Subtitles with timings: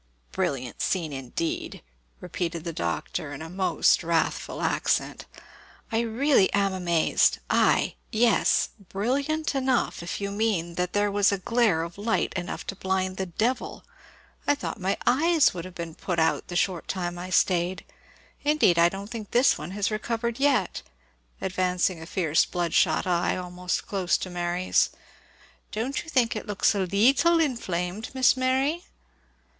[0.31, 1.83] "Brilliant scene, indeed!"
[2.21, 5.27] repeated the Doctor in a most; wrathful accent:
[5.91, 11.37] "I really am amazed I yes brilliant enough if you mean that there was a
[11.37, 13.85] glare of light enough to blind the devil.
[14.47, 17.85] I thought my eyes would have been put out the short time I stayed;
[18.43, 20.81] indeed, I don't think this one has recovered it yet,"
[21.41, 24.89] advancing a fierce blood shot eye almost close to Mary's.
[25.71, 28.85] "Don't you think it looks a leettle inflamed, Miss Mary?"